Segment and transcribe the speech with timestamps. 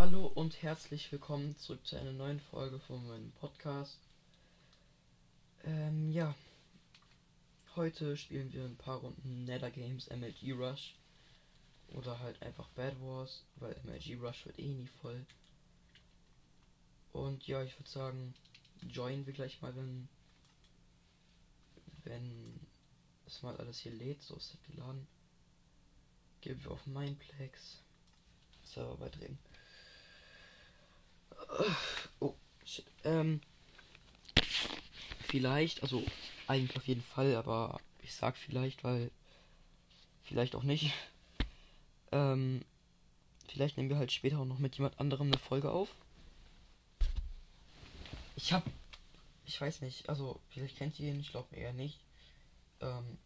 [0.00, 3.98] Hallo und herzlich willkommen zurück zu einer neuen Folge von meinem Podcast.
[5.62, 6.34] Ähm, ja.
[7.76, 10.96] Heute spielen wir ein paar Runden Nether Games MLG Rush.
[11.88, 15.26] Oder halt einfach Bad Wars, weil MLG Rush wird eh nie voll.
[17.12, 18.34] Und ja, ich würde sagen,
[18.80, 20.08] joinen wir gleich mal, wenn,
[22.04, 22.58] wenn
[23.26, 24.22] es mal alles hier lädt.
[24.22, 25.06] So ist das geladen.
[26.40, 27.82] Gehen wir auf Mineplex.
[28.64, 29.38] Server beitreten.
[32.20, 32.34] Oh.
[33.04, 33.40] Ähm,
[35.26, 36.04] vielleicht, also
[36.46, 39.10] eigentlich auf jeden Fall, aber ich sag vielleicht, weil
[40.22, 40.92] vielleicht auch nicht.
[42.12, 42.64] Ähm,
[43.48, 45.94] vielleicht nehmen wir halt später auch noch mit jemand anderem eine Folge auf.
[48.36, 48.64] Ich hab,
[49.46, 52.00] ich weiß nicht, also vielleicht kennt ihr ihn, ich glaube eher nicht.
[52.80, 53.18] Ähm,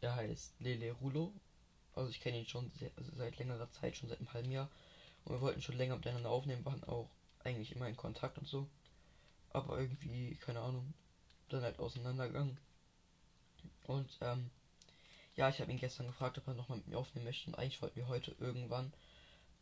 [0.00, 1.32] er heißt Lele Rulo.
[1.94, 4.68] Also ich kenne ihn schon sehr, also seit längerer Zeit, schon seit einem halben Jahr.
[5.24, 7.08] Und wir wollten schon länger miteinander aufnehmen, waren auch
[7.44, 8.68] eigentlich immer in Kontakt und so.
[9.50, 10.94] Aber irgendwie, keine Ahnung,
[11.48, 12.58] dann halt auseinandergegangen.
[13.86, 14.50] Und ähm,
[15.36, 17.48] ja, ich habe ihn gestern gefragt, ob er nochmal mit mir aufnehmen möchte.
[17.48, 18.92] Und eigentlich wollten wir heute irgendwann.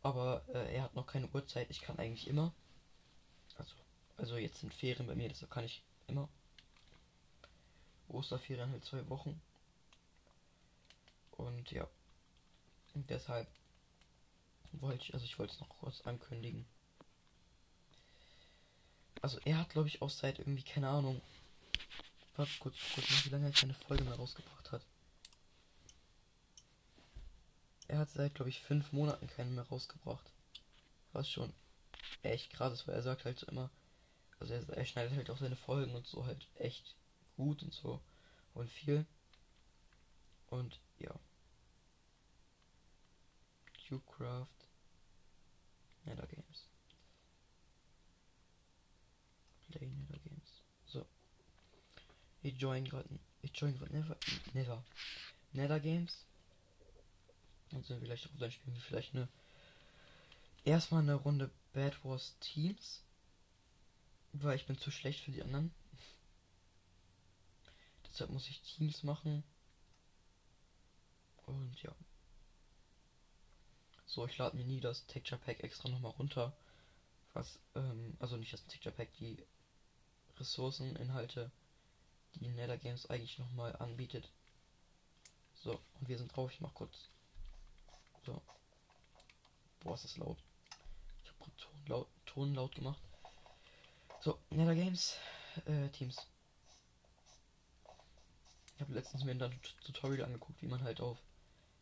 [0.03, 1.71] Aber äh, er hat noch keine Uhrzeit.
[1.71, 2.53] Ich kann eigentlich immer.
[3.57, 3.75] Also,
[4.17, 6.29] also jetzt sind Ferien bei mir, deshalb kann ich immer.
[8.09, 9.41] Osterferien halt zwei Wochen.
[11.33, 11.87] Und ja.
[12.95, 13.47] Und deshalb
[14.73, 16.67] wollte ich, also ich wollte es noch kurz ankündigen.
[19.23, 21.21] Also er hat, glaube ich, auch seit irgendwie, keine Ahnung.
[22.37, 24.83] Warte kurz, kurz mal, wie lange er keine Folge mehr rausgebracht hat.
[27.89, 30.31] Er hat seit, glaube ich, fünf Monaten keine mehr rausgebracht.
[31.13, 31.53] Was schon
[32.23, 33.69] echt krass ist, weil er sagt halt so immer,
[34.39, 36.95] also er, er schneidet halt auch seine Folgen und so halt echt
[37.37, 38.01] gut und so
[38.55, 39.05] und viel.
[40.49, 41.15] Und ja.
[43.75, 44.60] Qcraft.
[46.11, 46.67] Nether Games.
[49.71, 50.63] Play Nether Games.
[50.87, 51.07] So.
[52.43, 53.09] Ich join gerade.
[53.43, 54.17] Ich join gerade never.
[54.53, 54.85] Never.
[55.53, 56.27] Nether Games.
[57.73, 59.29] Und sind vielleicht auch dann spielen wir vielleicht eine.
[60.65, 63.03] Erstmal eine Runde Bad Wars Teams.
[64.33, 65.73] Weil ich bin zu schlecht für die anderen.
[68.07, 69.45] Deshalb muss ich Teams machen.
[71.47, 71.95] Und ja.
[74.11, 76.53] So, ich lade mir nie das Texture Pack extra nochmal runter.
[77.33, 79.39] Was, ähm, also nicht das Texture Pack, die
[80.37, 81.53] Ressourceninhalte,
[82.35, 84.29] die Nether Games eigentlich nochmal anbietet.
[85.55, 86.51] So, und wir sind drauf.
[86.51, 87.09] Ich mach kurz.
[88.27, 88.43] So.
[89.79, 90.39] Boah, ist das laut.
[91.23, 93.01] Ich habe Ton laut, Ton laut gemacht.
[94.19, 95.19] So, Nether Games,
[95.67, 96.27] äh, Teams.
[98.75, 101.17] Ich habe letztens mir ein Tutorial angeguckt, wie man halt auf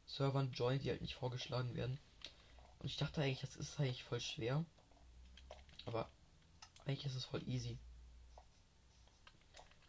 [0.05, 1.99] Servern joint, die halt nicht vorgeschlagen werden.
[2.81, 4.65] Und ich dachte eigentlich, das ist eigentlich voll schwer.
[5.87, 6.09] Aber
[6.85, 7.79] eigentlich ist es voll easy.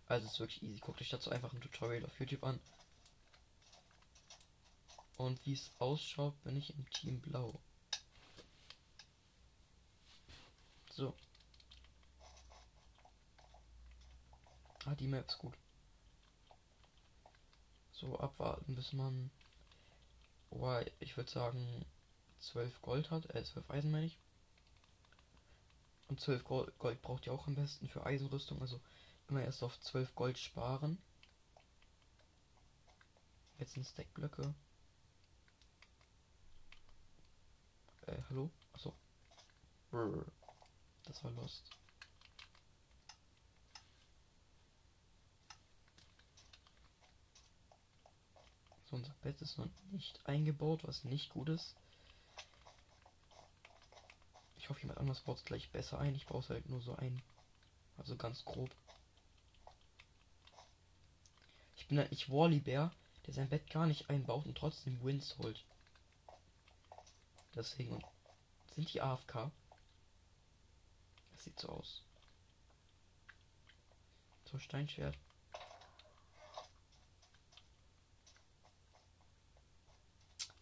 [0.07, 0.79] Also es ist wirklich easy.
[0.79, 2.59] Guckt euch dazu einfach ein Tutorial auf YouTube an.
[5.17, 7.59] Und wie es ausschaut, bin ich im Team Blau.
[10.91, 11.13] So.
[14.85, 15.53] Ah, die Map ist gut.
[17.91, 19.29] So, abwarten, bis man.
[20.51, 21.85] Oh, ich würde sagen,
[22.39, 24.17] 12 Gold hat, äh 12 Eisen meine ich.
[26.07, 28.79] Und 12 Gold, Gold braucht ihr auch am besten für Eisenrüstung, also
[29.27, 30.97] immer erst auf 12 Gold sparen.
[33.59, 34.53] Jetzt sind Stackblöcke.
[38.07, 38.49] Äh, hallo?
[38.73, 38.93] Achso.
[41.03, 41.69] Das war Lost.
[48.85, 51.75] So, unser Bett ist noch nicht eingebaut, was nicht gut ist.
[54.69, 56.13] Ich hoffe, jemand anderes baut es gleich besser ein.
[56.13, 57.23] Ich baue es halt nur so ein.
[57.97, 58.69] Also ganz grob.
[61.75, 62.93] Ich bin halt nicht Wally Bär,
[63.25, 65.65] der sein Bett gar nicht einbaut und trotzdem Wins holt.
[67.55, 67.99] Deswegen
[68.75, 69.49] sind die AFK.
[71.31, 72.03] Das sieht so aus.
[74.51, 75.17] So, Steinschwert.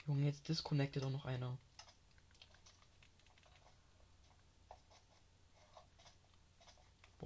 [0.06, 1.58] Junge, jetzt disconnected auch noch einer.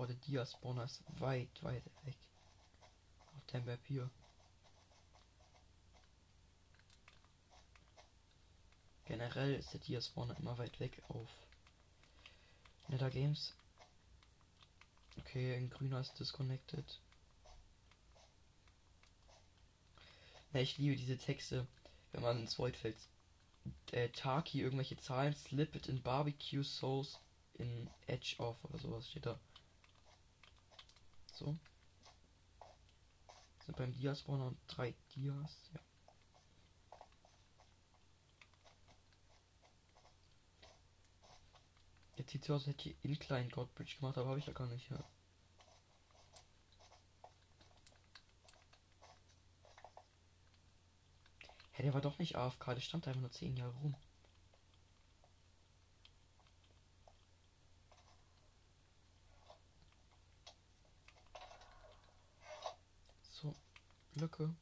[0.01, 2.15] Boah, der Dia-Spawner ist weit, weit weg.
[3.37, 4.09] Auf dem Map hier.
[9.05, 11.29] Generell ist der Dia-Spawner immer weit weg auf
[12.87, 13.53] Nether Games.
[15.19, 16.99] Okay, ein grüner ist disconnected.
[20.51, 21.67] Ja, ich liebe diese Texte,
[22.11, 22.97] wenn man ins Void fällt.
[23.91, 27.19] äh, Taki irgendwelche Zahlen, slip it in Barbecue Sauce
[27.59, 29.39] in Edge off oder sowas steht da.
[31.41, 31.57] So.
[33.65, 35.71] Sind beim Dia-Spawner drei Dias.
[35.73, 35.79] Ja.
[42.17, 44.67] Jetzt sieht so aus, als hätte ich Incline Godbridge gemacht, aber habe ich ja gar
[44.67, 44.87] nicht.
[44.91, 45.03] Ja.
[51.71, 53.95] Hey, der war doch nicht AFK, der stand einfach nur 10 Jahre rum.
[63.31, 63.55] So,
[64.21, 64.53] Lücke.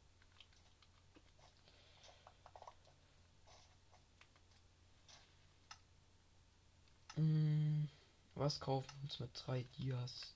[7.16, 7.90] Hm,
[8.36, 10.34] was kaufen wir uns mit drei Dias?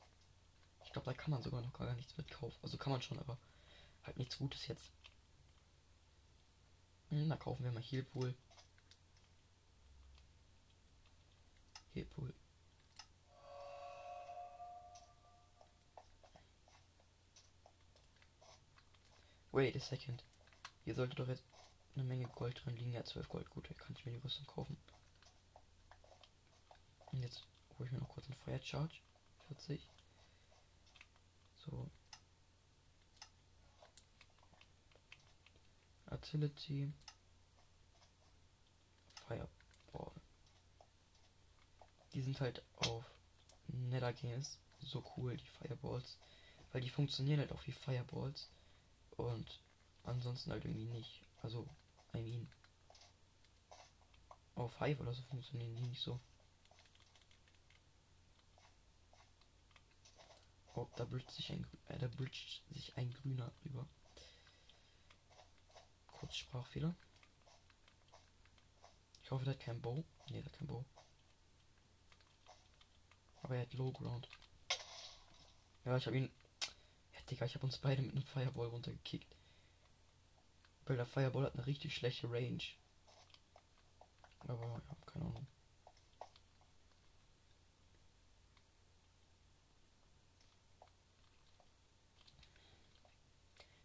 [0.86, 2.60] Ich glaube, da kann man sogar noch gar nichts mitkaufen.
[2.62, 3.38] Also kann man schon, aber
[4.04, 4.92] halt nichts Gutes jetzt.
[7.10, 8.36] Hm, da kaufen wir mal Healpool.
[11.94, 12.34] Healpool.
[19.63, 20.21] Wait a second.
[20.83, 21.45] Hier sollte doch jetzt
[21.95, 22.92] eine Menge Gold drin liegen.
[22.92, 23.50] Ja, 12 Gold.
[23.50, 24.75] Gut, da kann ich mir die Rüstung kaufen.
[27.13, 27.45] Und jetzt
[27.80, 28.95] hole ich mir noch kurz einen Fire Charge.
[29.48, 29.88] 40.
[31.65, 31.89] So.
[36.07, 36.92] Artillery.
[39.25, 40.12] Fireball.
[42.12, 43.06] Die sind halt auf
[43.68, 46.18] Nether Games so cool, die Fireballs.
[46.74, 48.50] Weil die funktionieren halt auch wie Fireballs.
[49.24, 49.62] Und
[50.04, 51.24] ansonsten halt irgendwie nicht.
[51.42, 51.66] Also,
[52.14, 52.48] I mean.
[54.56, 56.20] Auf Hive oder so funktionieren die nicht so.
[60.75, 63.88] Oh, da bridgt sich ein, äh, da bridgt sich ein grüner rüber.
[66.08, 66.94] Kurz Sprachfehler.
[69.24, 70.04] Ich hoffe, der hat kein Bow.
[70.30, 70.84] Ne, der hat kein Bow.
[73.42, 74.28] Aber er hat Low Ground.
[75.86, 76.31] Ja, ich habe ihn.
[77.33, 79.35] Digga, ich habe uns beide mit einem Fireball runtergekickt.
[80.85, 82.62] Weil der Fireball hat eine richtig schlechte Range.
[84.41, 85.47] Aber ja, keine Ahnung.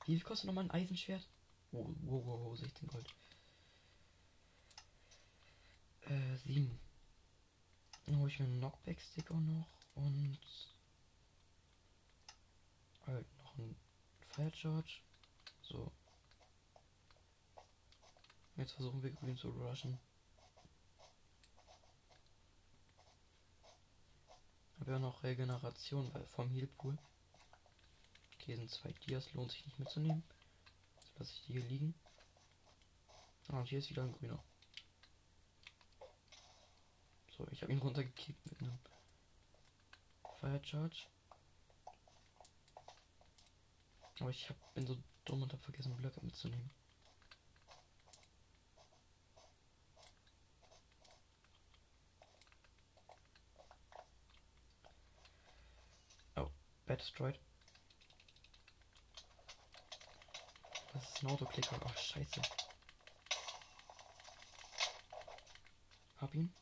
[0.04, 1.26] Wie viel kostet nochmal ein Eisenschwert?
[1.72, 3.06] Oh, wow, wow, wow, 16 Gold.
[6.02, 6.78] Äh, 7.
[8.04, 10.38] Dann hole ich mir einen Knockback-Stick auch noch und
[13.06, 13.76] halt noch ein
[14.28, 15.00] Fire Charge.
[15.62, 15.93] So.
[18.56, 19.99] Jetzt versuchen wir grün zu rushen.
[24.81, 26.99] Habe ja noch Regeneration vom Healpool.
[28.34, 30.22] Okay, sind zwei Dias, lohnt sich nicht mitzunehmen.
[30.96, 31.94] Jetzt lasse ich die hier liegen.
[33.49, 34.43] Ah, und hier ist wieder ein grüner.
[37.37, 38.78] So, ich habe ihn runtergekickt mit einem
[40.38, 41.06] Fire Charge.
[44.20, 46.70] Aber ich hab, bin so dumm und habe vergessen, Blöcke mitzunehmen.
[56.37, 56.50] Oh,
[56.87, 57.38] Bad destroyed.
[60.93, 61.79] Das ist ein Autoklicker.
[61.85, 62.43] Ach, scheiße.
[66.17, 66.53] Hab ihn.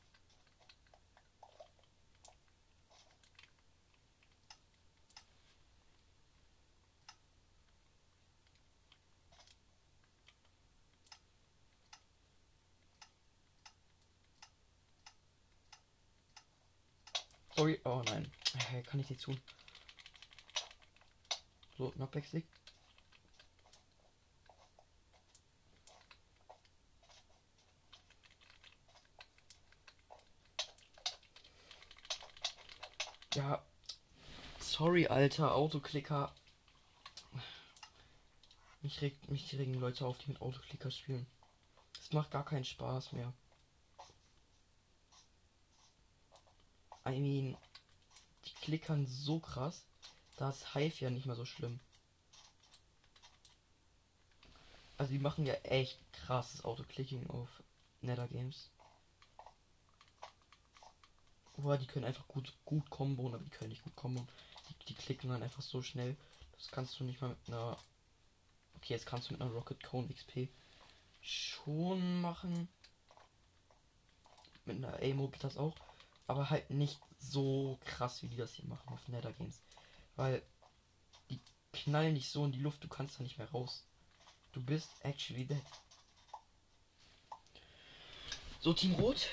[17.66, 17.80] Sorry.
[17.84, 18.30] Oh nein.
[18.86, 19.40] Kann ich nicht tun.
[21.76, 22.46] So, Knockback-Stick.
[33.34, 33.60] Ja.
[34.60, 36.32] Sorry, alter Autoklicker.
[38.82, 41.26] Mich regt mich regen Leute auf, die mit Autoklicker spielen.
[41.96, 43.32] Das macht gar keinen Spaß mehr.
[47.06, 47.56] I mean,
[48.44, 49.84] die klickern so krass.
[50.36, 51.80] Da ist Hive ja nicht mehr so schlimm.
[54.98, 57.48] Also die machen ja echt krasses Autoclicking auf
[58.00, 58.70] Nether Games.
[61.56, 64.28] Boah, die können einfach gut, gut komboen, aber die können nicht gut komboen.
[64.68, 66.16] Die, die klicken dann einfach so schnell.
[66.52, 67.78] Das kannst du nicht mal mit einer.
[68.76, 70.48] Okay, jetzt kannst du mit einer Rocket Cone XP
[71.22, 72.68] schon machen.
[74.64, 75.74] Mit einer Amo geht das auch.
[76.26, 79.62] Aber halt nicht so krass, wie die das hier machen auf Nether Games.
[80.16, 80.42] Weil
[81.30, 81.40] die
[81.72, 83.86] knallen nicht so in die Luft, du kannst da nicht mehr raus.
[84.52, 85.62] Du bist actually dead.
[88.60, 89.28] So, Team Rot.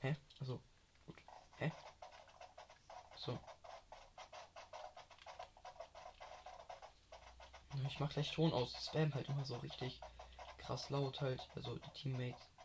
[0.00, 0.16] Hä?
[0.40, 0.60] Also,
[1.04, 1.16] gut.
[1.58, 1.70] Hä?
[3.16, 3.38] So.
[7.88, 8.72] Ich mach gleich Ton aus.
[8.84, 10.00] Spam halt immer so richtig
[10.58, 11.48] krass laut halt.
[11.54, 12.55] Also die Teammates.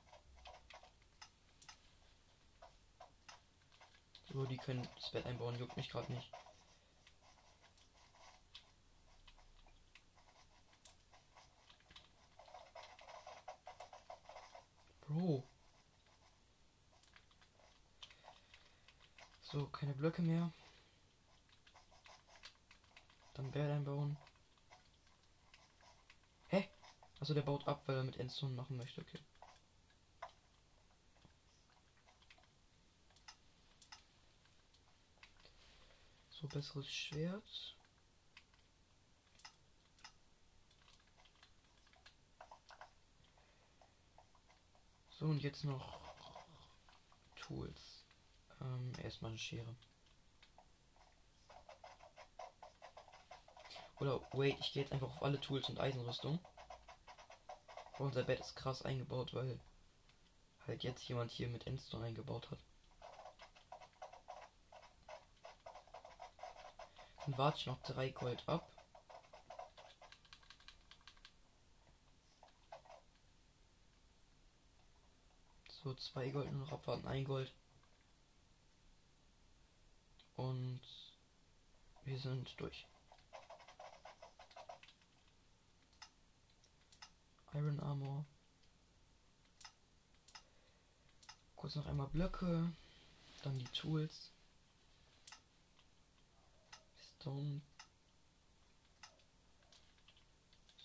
[4.41, 6.31] So, die können das Bett einbauen, juckt mich gerade nicht.
[15.01, 15.48] Bro.
[19.41, 20.51] So, keine Blöcke mehr.
[23.36, 24.17] Dann Bär einbauen.
[26.48, 26.67] Hä?
[27.19, 29.19] Also der baut ab, weil er mit Endstone machen möchte, okay.
[36.41, 37.75] So, besseres Schwert.
[45.12, 46.00] So, und jetzt noch
[47.36, 48.05] Tools.
[48.60, 49.75] Ähm, erstmal eine Schere.
[54.00, 56.39] Oder wait, ich gehe jetzt einfach auf alle Tools und Eisenrüstung.
[58.00, 59.60] Oh, unser Bett ist krass eingebaut, weil
[60.65, 62.57] halt jetzt jemand hier mit Endstone eingebaut hat.
[67.31, 68.69] Dann warte ich noch drei Gold ab.
[75.81, 77.53] So, zwei Gold noch abwarten, ein Gold.
[80.35, 80.81] Und
[82.03, 82.85] wir sind durch.
[87.53, 88.25] Iron Armor.
[91.55, 92.73] Kurz noch einmal Blöcke.
[93.43, 94.33] Dann die Tools.
[97.21, 97.61] Stone.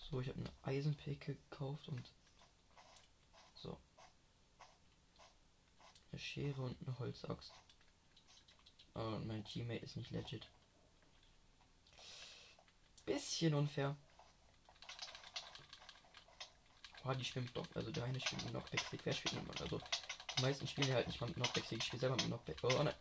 [0.09, 2.13] So, ich habe eine Eisenpicke gekauft und
[3.55, 3.77] so.
[6.11, 7.51] Eine Schere und eine Holzaxt.
[8.93, 10.47] Oh, und mein Teammate ist nicht legit.
[13.05, 13.97] Bisschen unfair.
[17.03, 17.67] Oh, die schwimmt doch.
[17.73, 19.01] Also der eine schwimmt mit Knockback-Stick.
[19.03, 19.81] Wer spielt mit Also
[20.37, 21.79] die meisten spielen halt nicht mal mit Knockback-Stick.
[21.79, 22.57] Ich spiele selber mit Knockback.
[22.63, 22.95] Oh nein.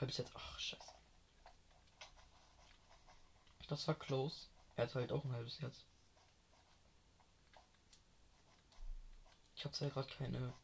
[0.00, 0.32] Halbes jetzt.
[0.34, 0.93] Ach, scheiße.
[3.74, 4.46] Das war close.
[4.76, 5.84] Er hat halt auch ein halbes Herz.
[9.56, 10.54] Ich habe zwar gerade keine.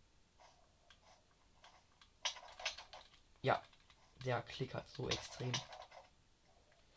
[3.43, 3.61] Ja,
[4.25, 5.51] der klickert so extrem.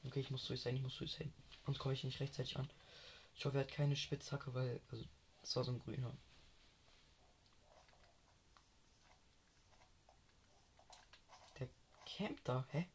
[0.06, 1.34] Okay, ich muss durch sein, ich muss durch sein.
[1.66, 2.70] Sonst komme ich nicht rechtzeitig an.
[3.36, 4.82] Ich hoffe, er hat keine Spitzhacke, weil.
[4.92, 5.04] Also,
[5.42, 6.16] das war so ein grüner.
[11.58, 11.68] Der
[12.06, 12.88] campt da, hä?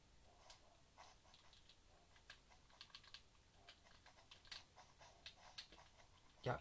[6.48, 6.58] Ja.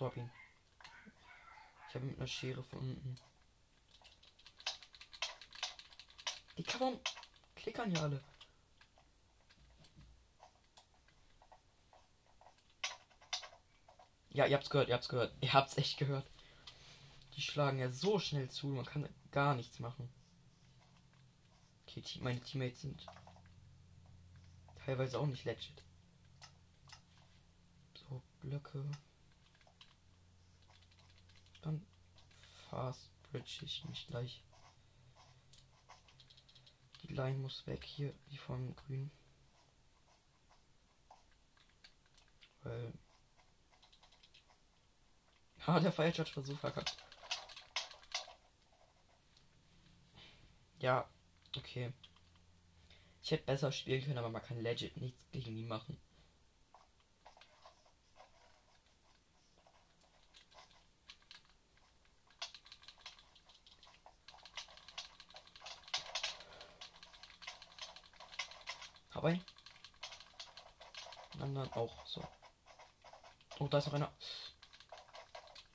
[0.00, 0.30] So hab ihn.
[1.90, 3.18] Ich habe mit einer Schere von unten.
[6.56, 6.98] Die kann
[7.54, 8.24] klickern ja alle.
[14.30, 15.34] Ja, ihr habt's gehört, ihr habt's gehört.
[15.42, 16.26] Ihr habt's echt gehört.
[17.36, 20.08] Die schlagen ja so schnell zu, man kann gar nichts machen.
[21.86, 23.04] Okay, meine Teammates sind
[24.82, 25.84] teilweise auch nicht legit.
[27.92, 28.82] So, Blöcke.
[31.62, 31.84] Dann
[32.70, 34.42] fast bridge ich mich gleich.
[37.02, 39.10] Die Line muss weg hier, die von grün.
[42.62, 42.92] Weil
[45.66, 46.96] Ah, der Feiertouch war so verkackt.
[50.78, 51.06] Ja,
[51.56, 51.92] okay.
[53.22, 56.00] Ich hätte besser spielen können, aber man kann legit nichts gegen ihn machen.
[69.22, 72.26] Und dann auch so.
[73.58, 74.10] Oh, da ist noch einer.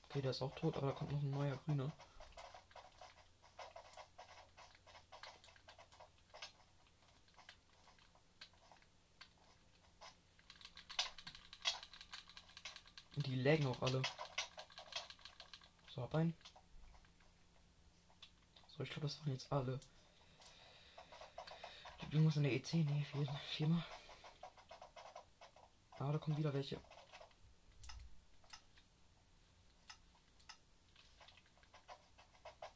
[0.09, 1.91] Okay, der ist auch tot, aber da kommt noch ein neuer grüner.
[13.17, 14.01] Die laggen auch alle.
[15.87, 16.35] So, hab ein.
[18.75, 19.79] So, ich glaube, das waren jetzt alle.
[22.17, 23.83] Musst in der EC, nee, vier, viermal.
[25.99, 26.79] Ah, da kommen wieder welche.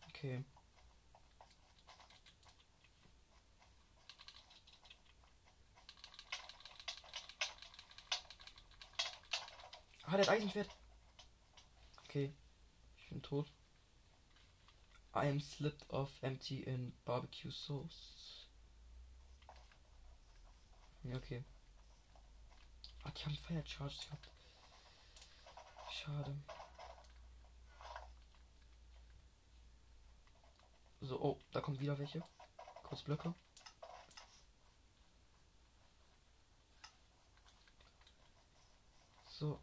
[0.09, 0.43] Okay.
[10.03, 10.69] Ah, der hat Eisenschwert.
[12.03, 12.33] Okay.
[12.97, 13.51] Ich bin tot.
[15.15, 18.18] I am slipped off empty in barbecue sauce.
[21.03, 21.43] Ja, okay.
[23.03, 24.29] Ah, die haben Fire Charge gehabt.
[25.91, 26.35] Schade.
[31.01, 32.21] So, oh, da kommt wieder welche.
[32.83, 33.33] Kurz Blöcke.
[39.27, 39.59] So.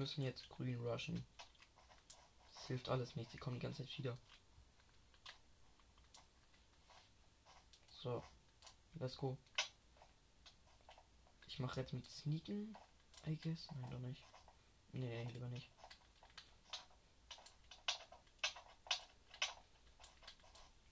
[0.00, 1.22] Müssen jetzt grün rushen.
[2.54, 4.16] Das hilft alles nicht, sie kommen die ganze Zeit wieder.
[7.90, 8.24] So,
[8.94, 9.36] let's go.
[11.48, 12.74] Ich mache jetzt mit Sneaken,
[13.26, 13.68] I guess.
[13.72, 14.24] Nein, doch nicht.
[14.92, 15.70] Nee, lieber nicht.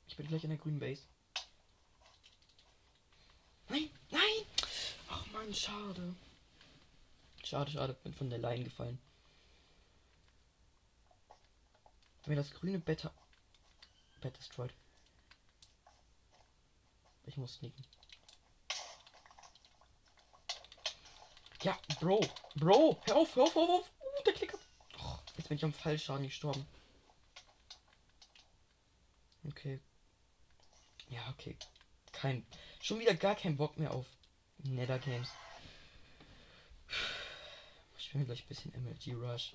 [0.06, 1.06] Ich bin gleich in der grünen Base.
[3.70, 4.46] Nein, nein!
[5.08, 6.14] Ach man, schade.
[7.48, 9.00] Schade, schade, bin von der Line gefallen.
[12.26, 13.08] Wenn das grüne Bett
[14.20, 14.74] Bett destroyed.
[17.24, 17.82] Ich muss sneaken.
[21.62, 22.20] Ja, Bro,
[22.56, 23.90] Bro, hör auf, hör auf, hör auf.
[23.98, 24.58] Uh, der Klicker.
[24.98, 26.66] Oh, jetzt bin ich am Fallschaden gestorben.
[29.46, 29.80] Okay.
[31.08, 31.56] Ja, okay.
[32.12, 32.46] Kein.
[32.82, 34.04] Schon wieder gar kein Bock mehr auf
[34.58, 35.30] Nether Games.
[38.08, 39.54] Ich will gleich ein bisschen MLG Rush.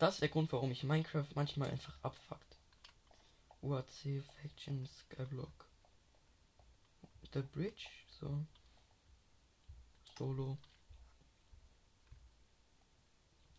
[0.00, 2.58] Das ist der Grund, warum ich Minecraft manchmal einfach abfuckt.
[3.62, 5.68] UAC, Faction, Skyblock.
[7.32, 7.86] The Bridge,
[8.18, 8.44] so.
[10.18, 10.58] Solo.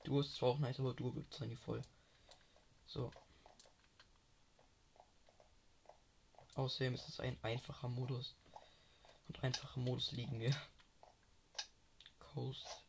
[0.04, 1.82] Du ist zwar auch nice, aber du wird nie voll.
[2.88, 3.10] So.
[6.56, 8.36] Außerdem ist es ein einfacher Modus.
[9.30, 10.54] Und einfacher Modus liegen wir.
[12.20, 12.84] Coast.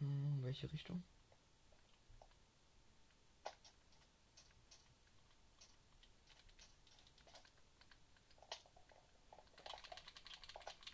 [0.00, 1.02] Hm, welche Richtung?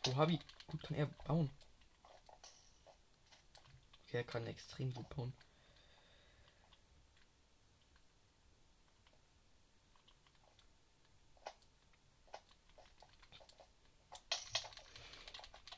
[0.05, 0.41] Oh, Habi.
[0.69, 1.51] Gut kann er bauen.
[4.07, 5.33] Okay, er kann extrem gut bauen.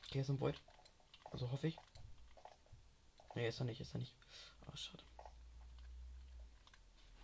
[0.07, 0.59] Okay, ist ein Void.
[1.31, 1.81] Also hoffe ich.
[3.35, 4.15] Nee, ist er nicht, ist er nicht.
[4.65, 5.03] Ah, schade.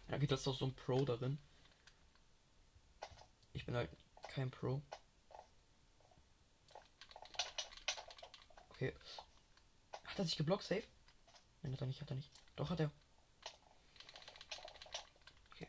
[0.10, 1.40] Ja, geht das doch so ein Pro darin.
[3.54, 3.90] Ich bin halt
[4.28, 4.82] kein Pro.
[8.72, 8.94] Okay.
[10.06, 10.84] Hat er sich geblockt, safe?
[11.62, 12.32] Nein, hat er nicht, hat er nicht.
[12.56, 12.92] Doch, hat er.
[15.54, 15.68] Okay.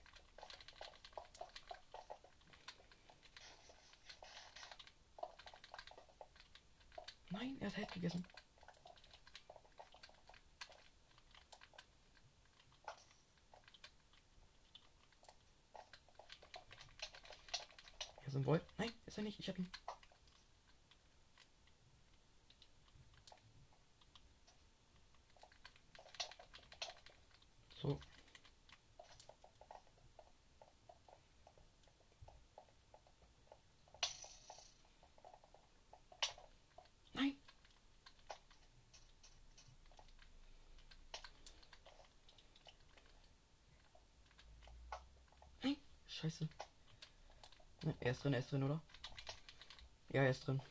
[7.30, 8.26] Nein, er hat Head gegessen.
[18.22, 18.62] Er ist ein Void.
[18.78, 19.38] Nein, ist er nicht.
[19.38, 19.70] Ich hab ihn.
[27.82, 27.98] So.
[37.14, 37.34] Nein.
[45.64, 45.76] Nein.
[46.06, 46.48] Scheiße.
[47.82, 48.80] Ne, er ist drin, er ist drin, oder?
[50.10, 50.62] Ja, er ist drin.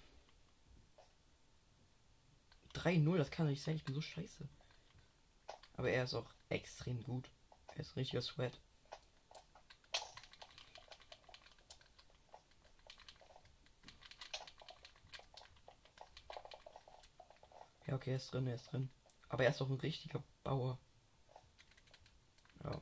[2.73, 4.47] 3-0, das kann doch nicht sein, ich bin so scheiße.
[5.75, 7.29] Aber er ist auch extrem gut.
[7.75, 8.59] Er ist richtiger Sweat.
[17.87, 18.89] Ja, okay, er ist drin, er ist drin.
[19.29, 20.77] Aber er ist auch ein richtiger Bauer.
[22.63, 22.81] Ja.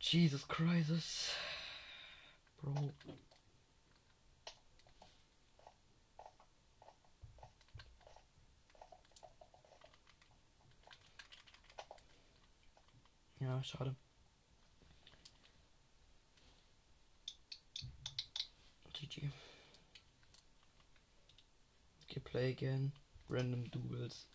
[0.00, 1.36] Jesus Christ.
[2.58, 2.92] Bro.
[13.64, 13.94] Schade.
[18.92, 19.30] GG.
[22.04, 22.92] Okay, play again.
[23.28, 24.26] Random Duels.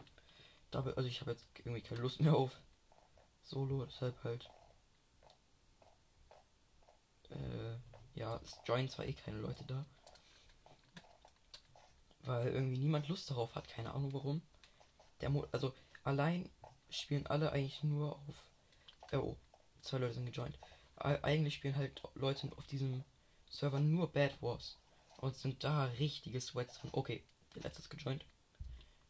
[0.72, 2.60] Double, also ich habe jetzt irgendwie keine Lust mehr auf
[3.44, 4.50] Solo, deshalb halt.
[7.30, 7.78] Äh,
[8.16, 9.86] ja, es joinen zwar eh keine Leute da.
[12.22, 14.42] Weil irgendwie niemand Lust darauf hat, keine Ahnung warum.
[15.22, 16.50] Der Mo also allein
[16.90, 18.44] spielen alle eigentlich nur auf.
[19.12, 19.38] Äh, oh,
[19.82, 20.58] zwei Leute sind gejoint.
[20.98, 23.04] Eigentlich spielen halt Leute auf diesem
[23.50, 24.78] Server nur Bad Wars.
[25.18, 26.90] Und sind da richtige Sweats drin.
[26.94, 27.24] Okay,
[27.56, 28.26] der letzte ist gejoint.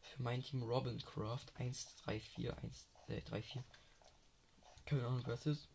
[0.00, 3.62] Für mein Team Robincraft 134 134.
[4.86, 5.68] Keine Ahnung, was ist.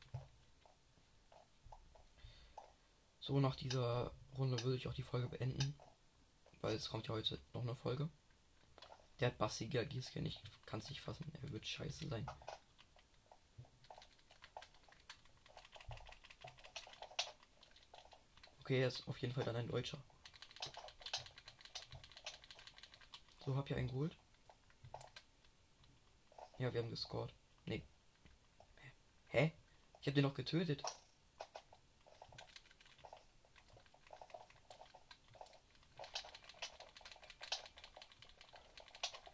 [3.19, 5.75] So, nach dieser Runde würde ich auch die Folge beenden.
[6.61, 8.09] Weil es kommt ja heute noch eine Folge.
[9.19, 11.31] Der hat bassiger Gießken, ich kann es nicht fassen.
[11.41, 12.25] Er wird scheiße sein.
[18.63, 20.01] Okay, er ist auf jeden Fall dann ein Deutscher.
[23.39, 24.17] So, hab ich einen geholt.
[26.59, 27.33] Ja, wir haben gescored.
[27.65, 27.83] Nee.
[29.27, 29.51] Hä?
[29.99, 30.81] Ich hab den noch getötet.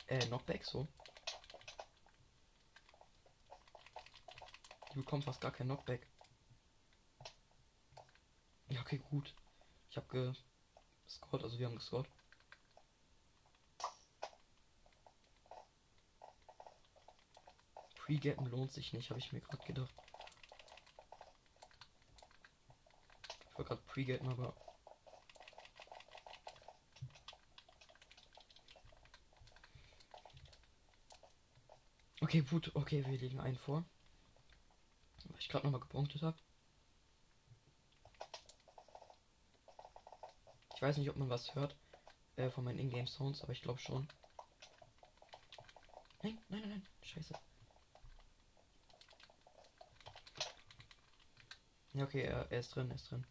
[0.07, 0.87] Äh, Knockback, so.
[4.91, 6.07] Die bekommt fast gar kein Knockback.
[8.89, 9.35] Okay, gut.
[9.91, 10.33] Ich habe
[11.05, 12.09] gescored, also wir haben gescored.
[17.97, 19.93] Pre-Gappen lohnt sich nicht, habe ich mir gerade gedacht.
[23.51, 24.55] Ich wollte gerade Pre-Gappen, aber
[32.21, 33.85] Okay, gut, okay, wir legen einen vor.
[35.25, 36.39] Weil ich gerade nochmal gepunktet habe.
[40.79, 41.75] Ich weiß nicht, ob man was hört
[42.37, 44.07] äh, von meinen Ingame Sounds, aber ich glaube schon.
[46.23, 47.33] Nein, nein, nein, nein, scheiße.
[51.91, 53.27] Ja, okay, er, er ist drin, er ist drin.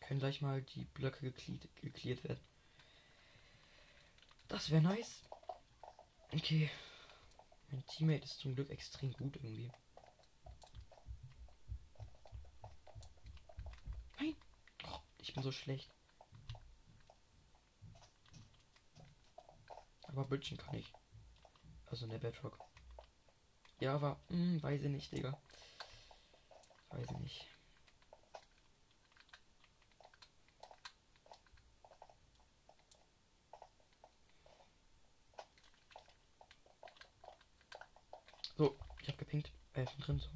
[0.00, 2.44] Können gleich mal die Blöcke geklärt werden.
[4.48, 5.22] Das wäre nice.
[6.32, 6.68] Okay.
[7.70, 9.70] Mein Teammate ist zum Glück extrem gut irgendwie.
[14.18, 14.34] Nein!
[14.90, 15.90] Oh, ich bin so schlecht.
[20.06, 20.92] Aber Bridgen kann ich.
[21.86, 22.58] Also in der Bedrock.
[23.78, 25.36] Ja, aber, mh, hm, weiß ich nicht, Digga.
[26.90, 27.46] Weiß ich nicht.
[38.56, 39.52] So, ich habe gepinkt.
[39.74, 40.30] Äh, drin so.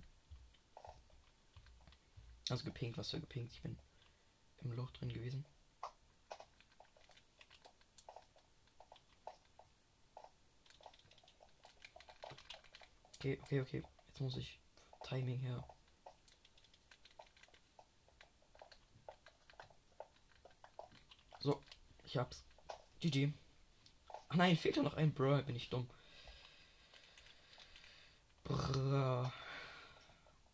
[2.50, 3.52] Also gepinkt, was für gepinkt.
[3.54, 3.78] Ich bin
[4.64, 5.44] im Loch drin gewesen.
[13.16, 13.84] Okay, okay, okay.
[14.08, 14.58] Jetzt muss ich
[15.04, 15.64] Timing her.
[21.38, 21.60] So,
[22.04, 22.44] ich hab's.
[23.00, 23.32] GG.
[24.28, 25.88] Ach nein, fehlt ja noch ein Bro, bin ich dumm.
[28.44, 29.32] Bra.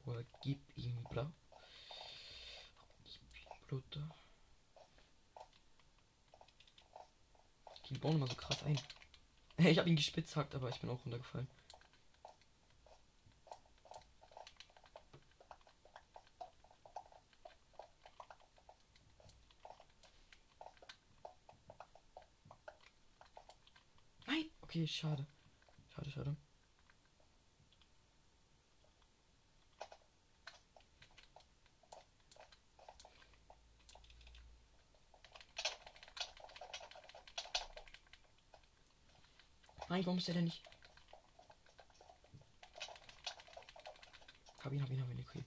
[0.05, 0.88] Oder gib ihm
[3.69, 4.01] Blut
[7.91, 8.81] Die bauen immer so krass ein.
[9.59, 11.49] Ich habe ihn gespitzhackt, aber ich bin auch runtergefallen.
[24.27, 24.45] Nein!
[24.61, 25.27] Okay, schade.
[25.93, 26.37] Schade, schade.
[40.05, 40.63] Warum ist er denn nicht?
[44.63, 45.45] Hab ihn, hab ihn, hab ihn, okay.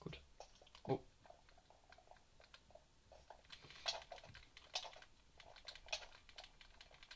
[0.00, 0.20] Gut.
[0.84, 1.00] Oh.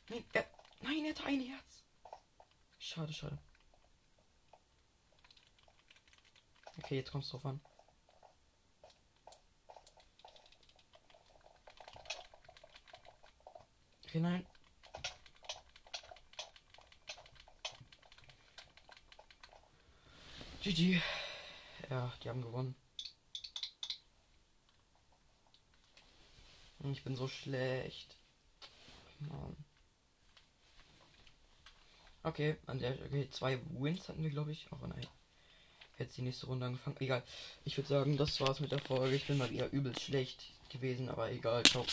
[0.08, 0.46] Nein, er,
[0.80, 1.84] nein, er hat ein Herz.
[2.78, 3.38] Schade, schade.
[6.78, 7.60] Okay, jetzt kommst du drauf an.
[14.04, 14.46] Okay, nein.
[20.72, 21.02] GG.
[21.90, 22.74] Ja, die haben gewonnen.
[26.90, 28.16] Ich bin so schlecht.
[29.20, 29.56] Mann.
[32.22, 34.66] Okay, an der okay, zwei Wins hatten wir, glaube ich.
[34.72, 35.06] Auch nein.
[35.98, 36.96] Jetzt die nächste Runde angefangen.
[37.00, 37.22] Egal.
[37.64, 39.14] Ich würde sagen, das war's mit der Folge.
[39.14, 41.62] Ich bin mal wieder übelst schlecht gewesen, aber egal.
[41.64, 41.84] Ciao.